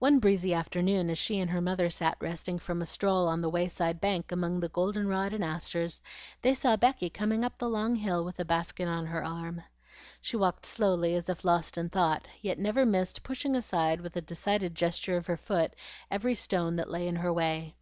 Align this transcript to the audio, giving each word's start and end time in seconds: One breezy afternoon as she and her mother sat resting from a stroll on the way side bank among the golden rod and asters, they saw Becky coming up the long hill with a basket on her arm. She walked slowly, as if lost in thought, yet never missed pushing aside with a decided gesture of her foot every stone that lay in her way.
One 0.00 0.18
breezy 0.18 0.52
afternoon 0.52 1.08
as 1.08 1.16
she 1.16 1.40
and 1.40 1.50
her 1.50 1.62
mother 1.62 1.88
sat 1.88 2.18
resting 2.20 2.58
from 2.58 2.82
a 2.82 2.84
stroll 2.84 3.26
on 3.26 3.40
the 3.40 3.48
way 3.48 3.68
side 3.68 4.02
bank 4.02 4.30
among 4.30 4.60
the 4.60 4.68
golden 4.68 5.08
rod 5.08 5.32
and 5.32 5.42
asters, 5.42 6.02
they 6.42 6.52
saw 6.52 6.76
Becky 6.76 7.08
coming 7.08 7.42
up 7.42 7.56
the 7.56 7.70
long 7.70 7.94
hill 7.96 8.22
with 8.22 8.38
a 8.38 8.44
basket 8.44 8.86
on 8.86 9.06
her 9.06 9.24
arm. 9.24 9.62
She 10.20 10.36
walked 10.36 10.66
slowly, 10.66 11.14
as 11.14 11.30
if 11.30 11.42
lost 11.42 11.78
in 11.78 11.88
thought, 11.88 12.28
yet 12.42 12.58
never 12.58 12.84
missed 12.84 13.22
pushing 13.22 13.56
aside 13.56 14.02
with 14.02 14.14
a 14.16 14.20
decided 14.20 14.74
gesture 14.74 15.16
of 15.16 15.26
her 15.26 15.38
foot 15.38 15.72
every 16.10 16.34
stone 16.34 16.76
that 16.76 16.90
lay 16.90 17.08
in 17.08 17.16
her 17.16 17.32
way. 17.32 17.76